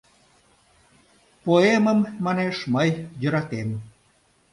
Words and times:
Поэмым, 1.45 1.99
манеш, 2.25 2.57
мый 2.73 2.89
йӧратем... 3.21 3.69